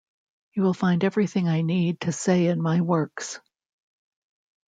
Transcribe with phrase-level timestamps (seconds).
[0.55, 3.39] You will find everything I need to say in my works.